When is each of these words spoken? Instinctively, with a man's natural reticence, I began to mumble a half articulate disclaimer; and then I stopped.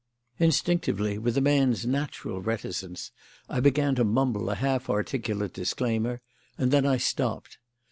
Instinctively, 0.39 1.19
with 1.19 1.37
a 1.37 1.41
man's 1.41 1.85
natural 1.85 2.41
reticence, 2.41 3.11
I 3.47 3.59
began 3.59 3.93
to 3.97 4.03
mumble 4.03 4.49
a 4.49 4.55
half 4.55 4.89
articulate 4.89 5.53
disclaimer; 5.53 6.21
and 6.57 6.71
then 6.71 6.87
I 6.87 6.97
stopped. 6.97 7.59